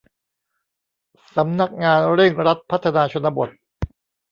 [1.35, 3.49] สำนักงานเร่งรัดพัฒนาชนบท